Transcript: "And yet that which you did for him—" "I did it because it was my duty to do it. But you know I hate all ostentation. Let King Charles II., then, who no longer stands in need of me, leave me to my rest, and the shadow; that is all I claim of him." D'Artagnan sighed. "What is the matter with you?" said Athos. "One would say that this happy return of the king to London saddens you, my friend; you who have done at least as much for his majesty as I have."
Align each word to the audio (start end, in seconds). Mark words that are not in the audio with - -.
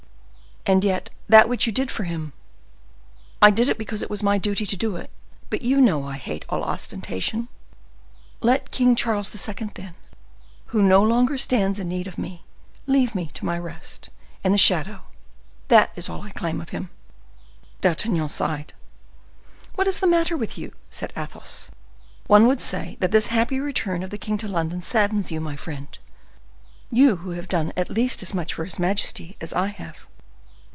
"And 0.63 0.83
yet 0.83 1.09
that 1.27 1.49
which 1.49 1.65
you 1.65 1.71
did 1.73 1.89
for 1.89 2.03
him—" 2.03 2.33
"I 3.41 3.49
did 3.49 3.67
it 3.67 3.79
because 3.79 4.03
it 4.03 4.11
was 4.11 4.21
my 4.21 4.37
duty 4.37 4.63
to 4.67 4.77
do 4.77 4.95
it. 4.95 5.09
But 5.49 5.63
you 5.63 5.81
know 5.81 6.03
I 6.07 6.17
hate 6.17 6.45
all 6.49 6.63
ostentation. 6.63 7.47
Let 8.41 8.69
King 8.69 8.95
Charles 8.95 9.33
II., 9.35 9.71
then, 9.73 9.95
who 10.67 10.83
no 10.83 11.01
longer 11.01 11.39
stands 11.39 11.79
in 11.79 11.89
need 11.89 12.05
of 12.05 12.19
me, 12.19 12.43
leave 12.85 13.15
me 13.15 13.31
to 13.33 13.43
my 13.43 13.57
rest, 13.57 14.11
and 14.43 14.53
the 14.53 14.59
shadow; 14.59 15.01
that 15.69 15.91
is 15.95 16.07
all 16.09 16.21
I 16.21 16.29
claim 16.29 16.61
of 16.61 16.69
him." 16.69 16.91
D'Artagnan 17.81 18.29
sighed. 18.29 18.73
"What 19.73 19.87
is 19.87 19.99
the 19.99 20.05
matter 20.05 20.37
with 20.37 20.59
you?" 20.59 20.73
said 20.91 21.11
Athos. 21.17 21.71
"One 22.27 22.45
would 22.45 22.61
say 22.61 22.97
that 22.99 23.09
this 23.09 23.27
happy 23.27 23.59
return 23.59 24.03
of 24.03 24.11
the 24.11 24.19
king 24.19 24.37
to 24.37 24.47
London 24.47 24.83
saddens 24.83 25.31
you, 25.31 25.41
my 25.41 25.55
friend; 25.55 25.97
you 26.91 27.15
who 27.15 27.31
have 27.31 27.47
done 27.49 27.73
at 27.75 27.89
least 27.89 28.21
as 28.21 28.35
much 28.35 28.53
for 28.53 28.63
his 28.65 28.77
majesty 28.77 29.35
as 29.41 29.53
I 29.53 29.65
have." 29.69 30.05